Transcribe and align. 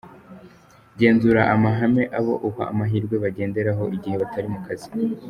Genzura 0.99 1.41
amahame 1.53 2.03
abo 2.17 2.33
uha 2.49 2.63
amahirwe 2.71 3.15
bagenderaho 3.23 3.83
igihe 3.95 4.15
batari 4.21 4.47
mu 4.55 4.59
kazi. 4.65 4.89